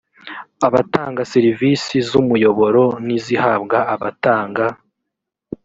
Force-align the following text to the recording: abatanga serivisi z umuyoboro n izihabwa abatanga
abatanga 0.67 1.21
serivisi 1.33 1.95
z 2.09 2.11
umuyoboro 2.21 2.83
n 3.05 3.07
izihabwa 3.17 3.77
abatanga 3.93 4.65